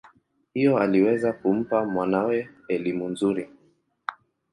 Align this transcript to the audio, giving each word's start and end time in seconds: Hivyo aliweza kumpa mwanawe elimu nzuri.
Hivyo 0.53 0.77
aliweza 0.77 1.33
kumpa 1.33 1.85
mwanawe 1.85 2.49
elimu 2.69 3.09
nzuri. 3.09 3.49